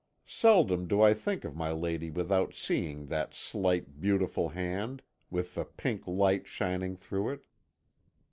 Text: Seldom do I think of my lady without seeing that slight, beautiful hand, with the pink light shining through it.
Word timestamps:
Seldom 0.25 0.87
do 0.87 0.99
I 0.99 1.13
think 1.13 1.45
of 1.45 1.55
my 1.55 1.71
lady 1.71 2.09
without 2.09 2.55
seeing 2.55 3.05
that 3.05 3.35
slight, 3.35 3.99
beautiful 4.01 4.49
hand, 4.49 5.03
with 5.29 5.53
the 5.53 5.63
pink 5.63 6.07
light 6.07 6.47
shining 6.47 6.97
through 6.97 7.33
it. 7.33 7.45